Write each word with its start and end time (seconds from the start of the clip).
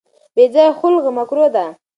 بې 0.35 0.45
ځایه 0.53 0.73
خلع 0.79 1.03
مکروه 1.17 1.47
ده. 1.55 1.65